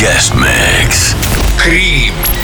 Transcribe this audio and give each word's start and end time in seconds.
guest 0.00 0.34
mix. 0.34 1.12
Kream. 1.58 2.39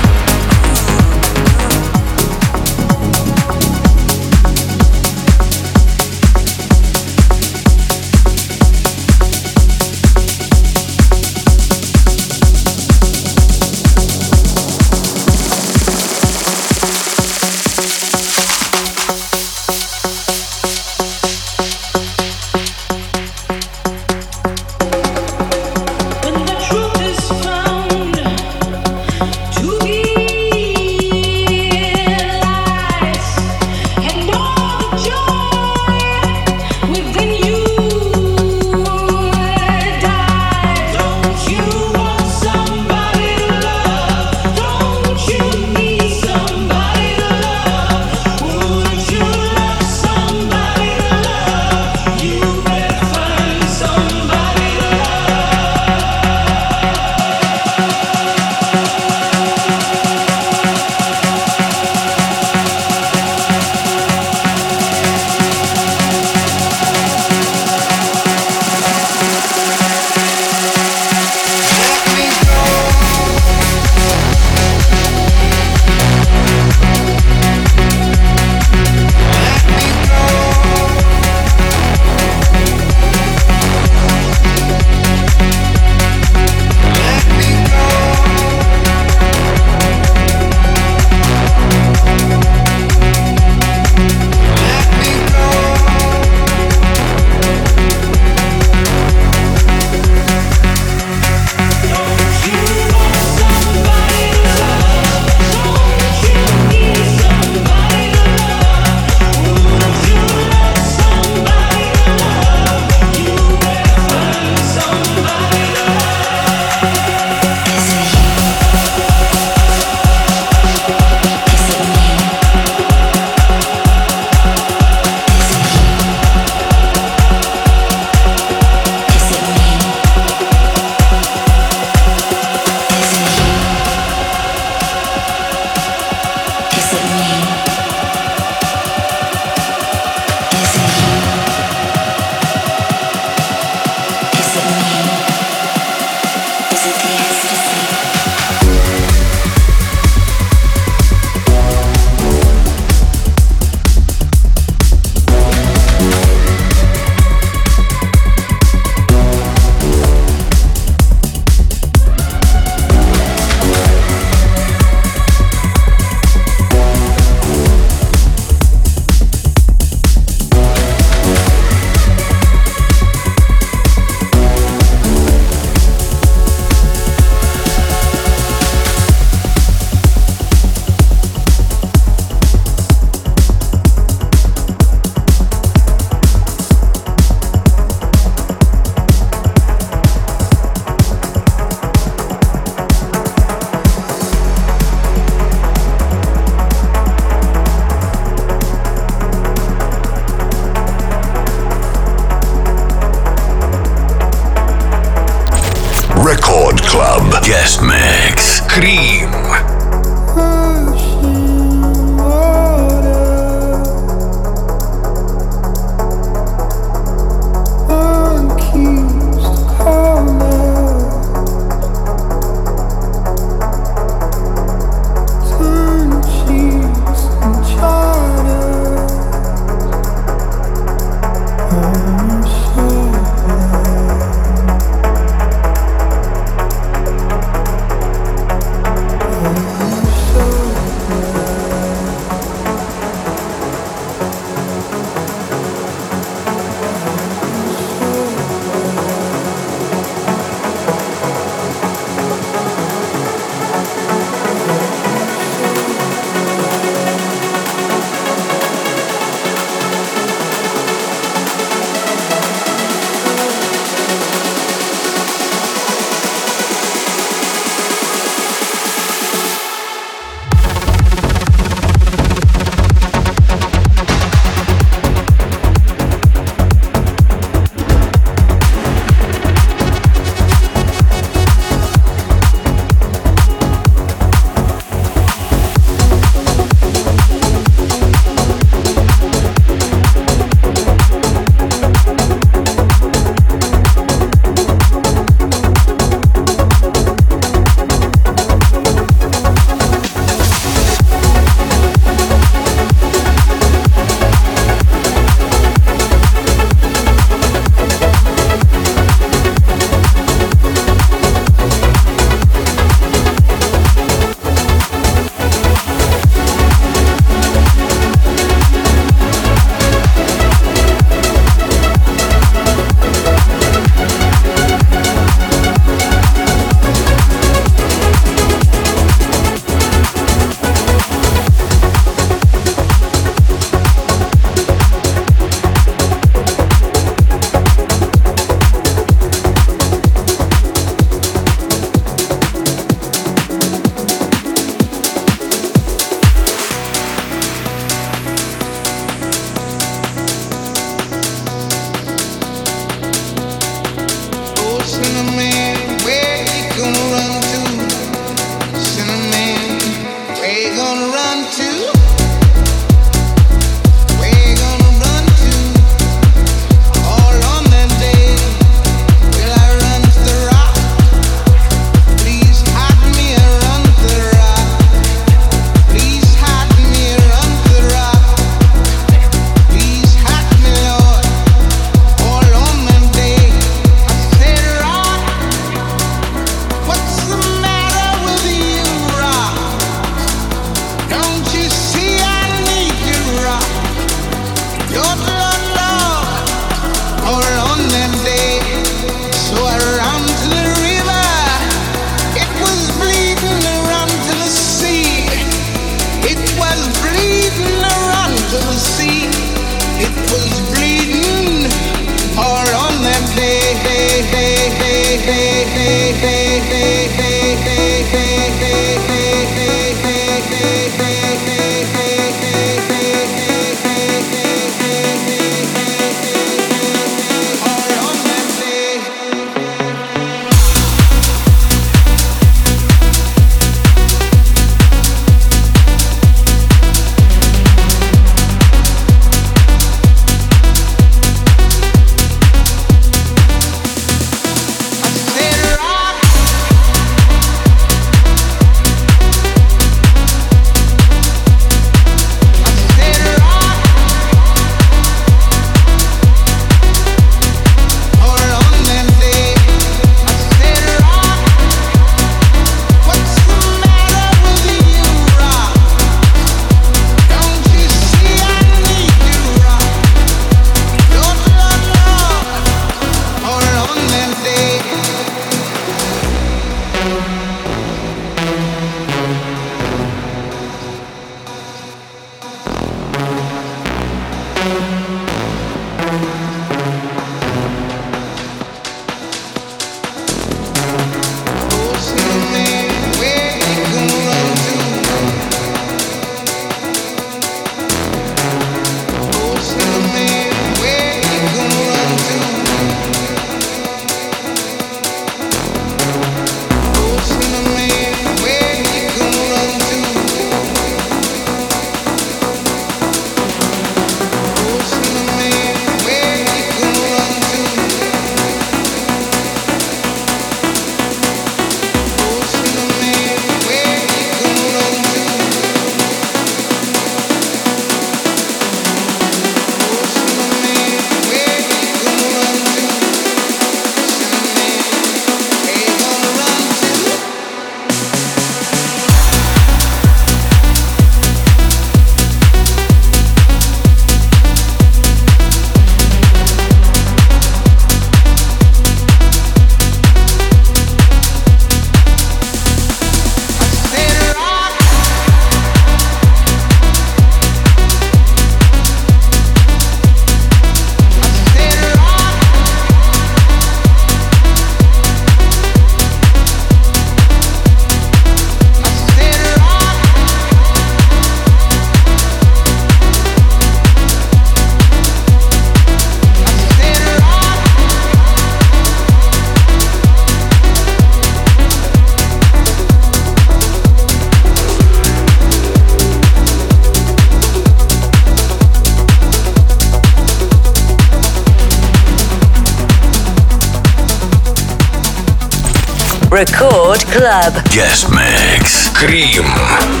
Club. 597.21 597.53
Guest 597.69 598.09
Mix. 598.09 598.89
Kream. 598.97 600.00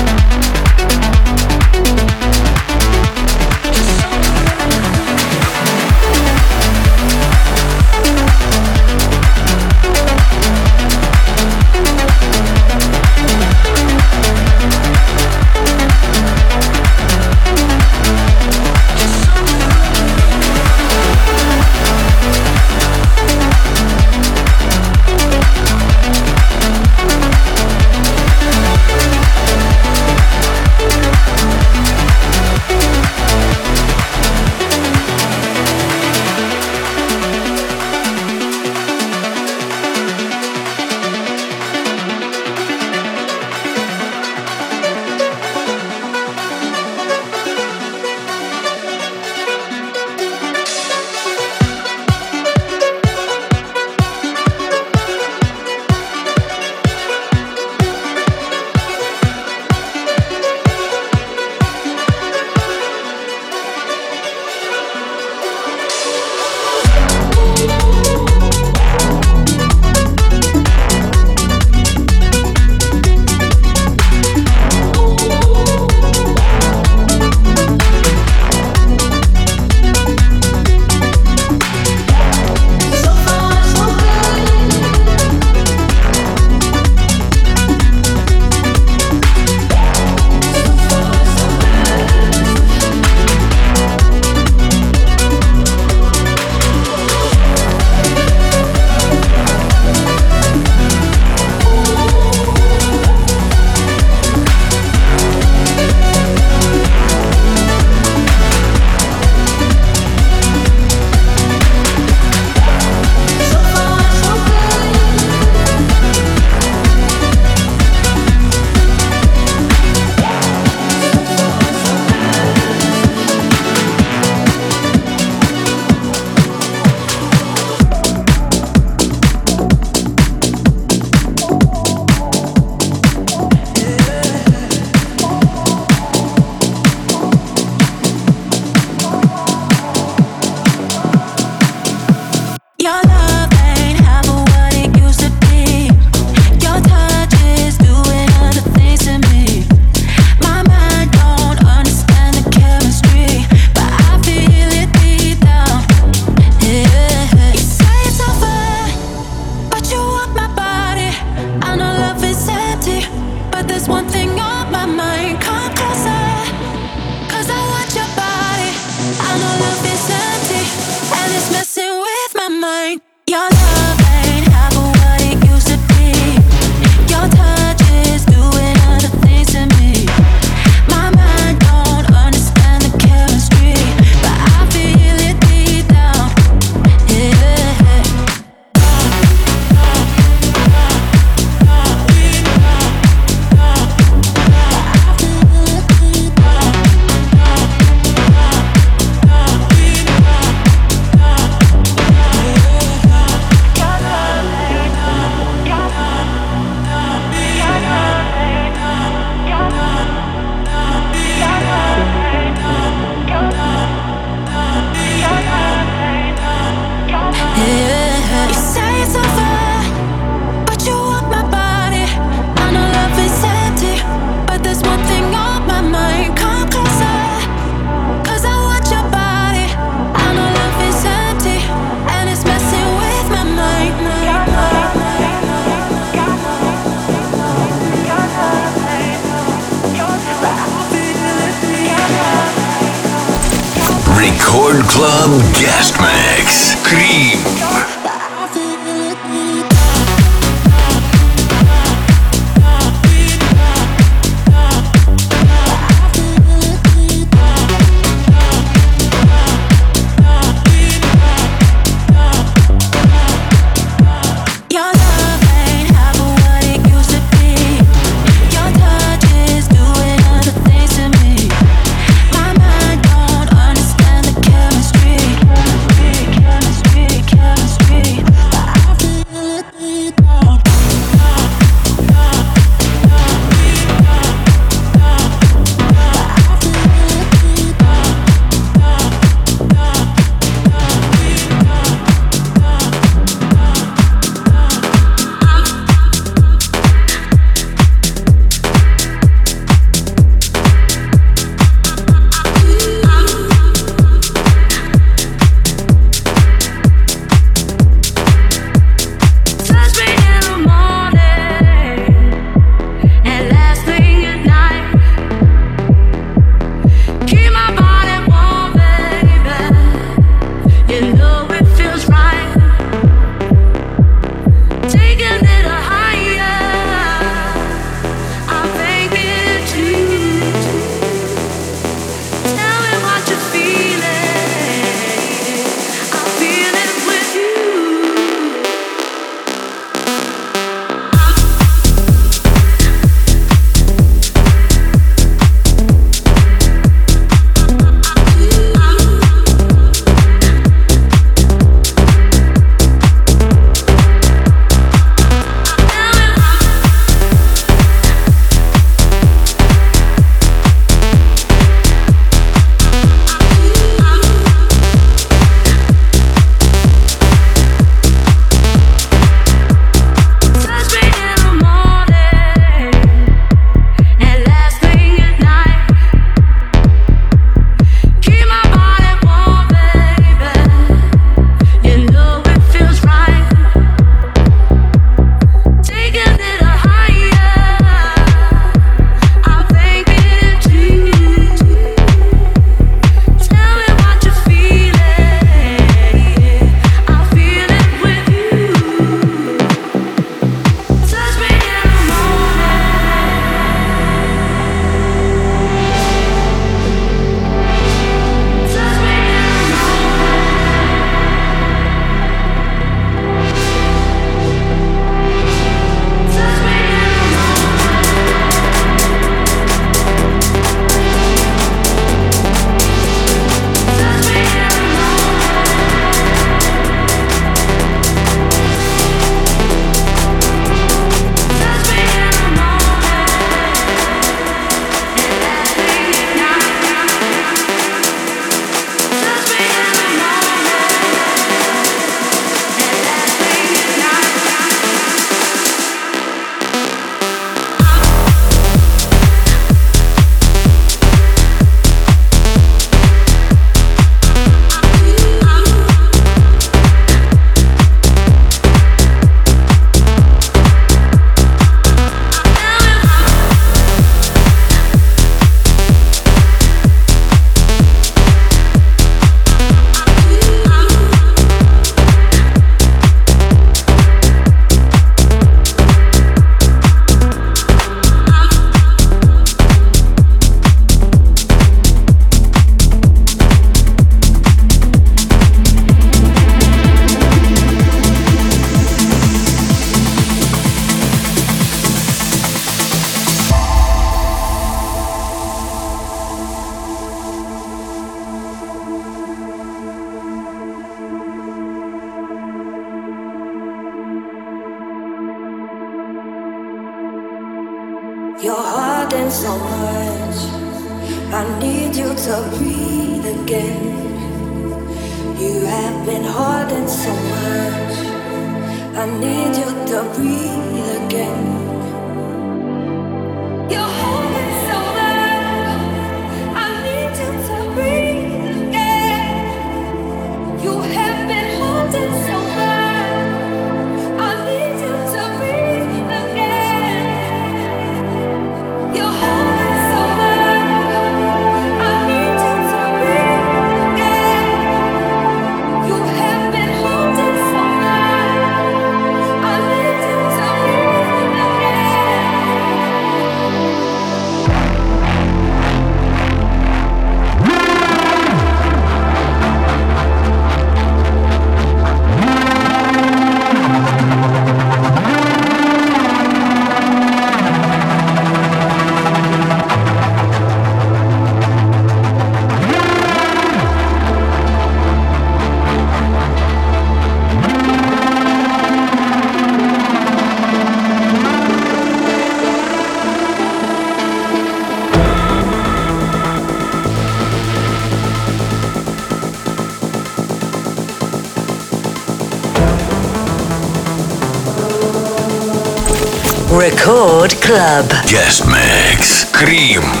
Club. 597.51 597.91
Guest 598.07 598.45
Mix. 598.45 599.25
Kream. 599.33 600.00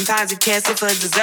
Sometimes 0.00 0.32
you 0.32 0.38
cancel 0.38 0.74
for 0.74 0.88
dessert. 0.88 1.19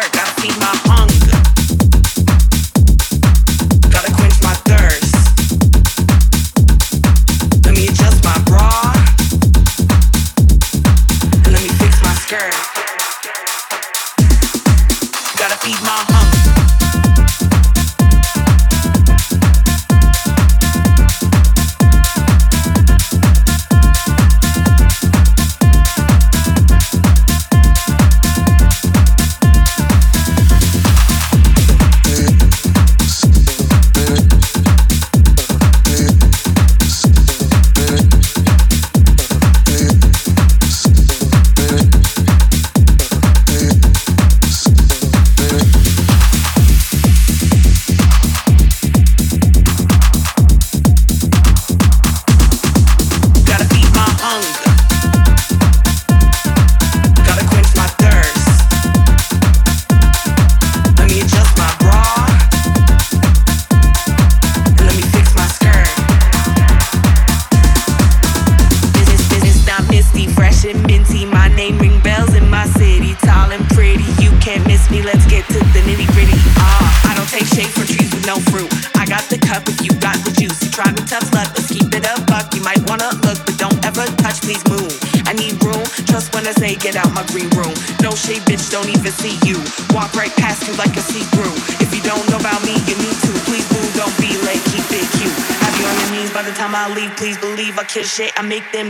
Shit, 98.07 98.31
I 98.37 98.41
make 98.41 98.71
them 98.71 98.89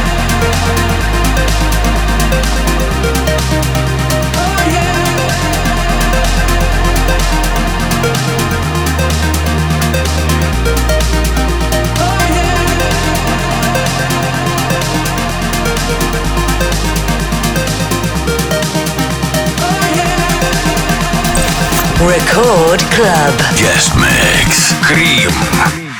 Record 22.07 22.81
Club. 22.89 23.37
Guest 23.57 23.95
Mix. 23.95 24.73
Kream. 24.81 25.90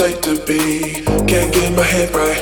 sight 0.00 0.22
to 0.22 0.34
be. 0.48 1.04
Can't 1.28 1.52
get 1.52 1.76
my 1.76 1.82
head 1.82 2.08
right. 2.16 2.40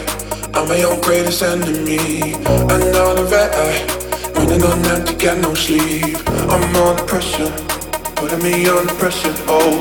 I'm 0.54 0.68
my 0.68 0.80
own 0.84 1.00
greatest 1.00 1.42
enemy. 1.42 1.98
I 2.46 2.76
know 2.94 3.09
the 3.18 3.26
red 3.34 3.50
eye. 3.50 3.82
Running 4.36 4.62
on 4.62 4.78
empty, 4.94 5.14
get 5.16 5.38
no 5.38 5.54
sleep. 5.54 6.14
I'm 6.52 6.62
under 6.76 7.02
pressure, 7.11 7.50
putting 8.14 8.42
me 8.46 8.54
under 8.70 8.94
pressure. 9.02 9.34
Oh, 9.50 9.74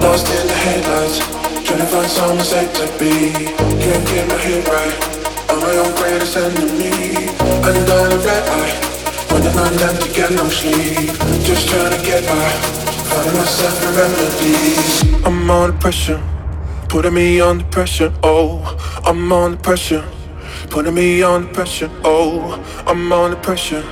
lost 0.00 0.26
in 0.36 0.46
the 0.46 0.58
headlights, 0.66 1.18
trying 1.66 1.82
to 1.84 1.88
find 1.92 2.08
someone 2.08 2.46
safe 2.52 2.72
to 2.80 2.86
be. 2.96 3.12
Can't 3.82 4.04
get 4.08 4.24
my 4.32 4.38
head 4.46 4.64
right. 4.72 4.96
I'm 5.50 5.60
my 5.60 5.74
own 5.84 5.92
greatest 6.00 6.34
enemy. 6.34 7.28
Under 7.68 7.84
the 8.08 8.18
red 8.24 8.44
eye. 8.56 8.74
Running 9.28 9.58
on 9.64 9.76
empty, 9.88 10.08
get 10.16 10.30
no 10.32 10.48
sleep. 10.48 11.12
Just 11.44 11.68
trying 11.68 11.92
to 11.92 12.00
get 12.08 12.24
by. 12.24 12.48
Finding 13.12 13.36
myself 13.36 13.76
a 13.84 13.90
remedy. 14.00 15.24
I'm 15.26 15.50
under 15.50 15.76
pressure. 15.76 16.37
Putting 16.98 17.14
me 17.14 17.40
under 17.40 17.64
pressure, 17.66 18.12
oh, 18.24 18.58
I'm 19.06 19.32
under 19.32 19.56
pressure. 19.56 20.04
Putting 20.68 20.94
me 20.96 21.22
under 21.22 21.46
pressure, 21.54 21.88
oh, 22.02 22.58
I'm 22.88 23.12
under 23.12 23.36
pressure. 23.36 23.84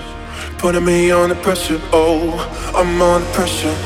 Putting 0.59 0.85
me 0.85 1.13
under 1.13 1.37
pressure, 1.37 1.81
oh, 1.93 2.35
I'm 2.75 3.01
under 3.01 3.25
pressure. 3.31 3.77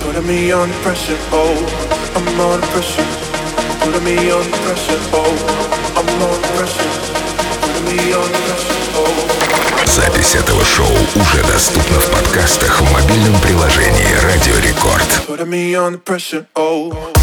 Putting 0.00 0.26
me 0.26 0.50
under 0.50 0.74
pressure, 0.76 1.18
oh, 1.30 1.60
I'm 2.16 2.40
under 2.40 2.66
pressure. 2.68 3.04
Putting 3.84 4.02
me 4.02 4.30
under 4.30 4.56
pressure, 4.64 5.00
oh, 5.12 5.36
I'm 6.00 6.08
under 6.24 6.48
pressure. 6.56 6.88
Putting 7.60 7.84
me 7.84 8.14
under 8.14 8.40
pressure, 8.48 8.80
oh. 8.96 9.84
Запись 9.84 10.36
этого 10.36 10.64
шоу 10.64 10.96
уже 11.16 11.42
доступна 11.42 12.00
в 12.00 12.10
подкастах 12.10 12.80
в 12.80 12.92
мобильном 12.94 13.38
приложении 13.42 14.14
«Радио 14.22 14.56
Рекорд». 14.56 15.06
Putting 15.28 15.50
me 15.50 15.74
under 15.74 16.02
pressure, 16.02 16.46
oh. 16.54 17.13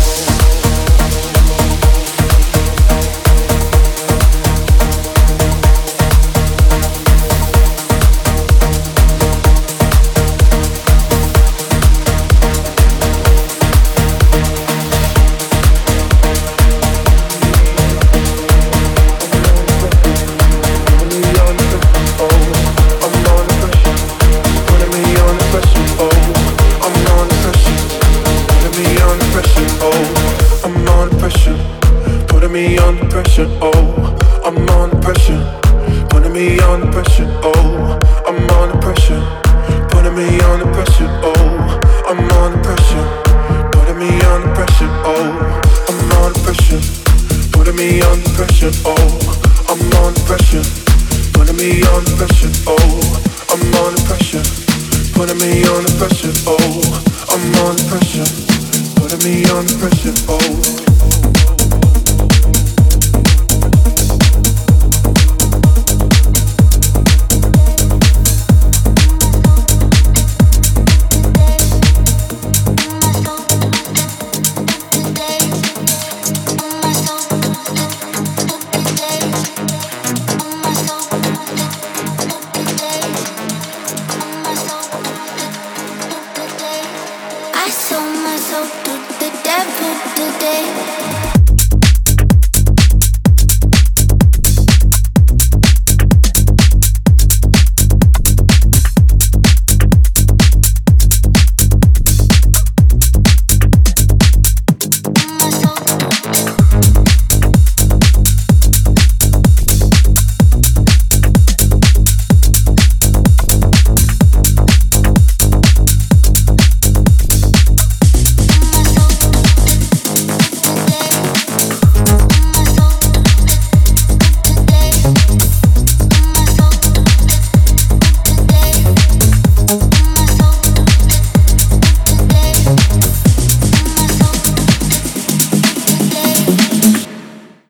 Oh. 33.44 33.71